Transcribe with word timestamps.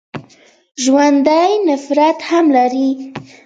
ژوندي 0.83 1.47
نفرت 1.67 2.19
هم 2.29 2.45
لري 2.55 2.89